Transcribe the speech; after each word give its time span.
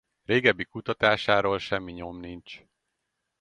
Régebbi 0.25 0.65
kutatásáról 0.65 1.59
semmi 1.59 1.91
nyom 1.91 2.19
nincs. 2.19 2.63